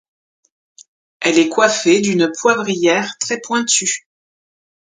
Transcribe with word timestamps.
Elle 1.19 1.37
est 1.37 1.49
coiffée 1.49 2.01
d'une 2.01 2.31
poivrière 2.39 3.07
très 3.19 3.39
pointue. 3.39 4.07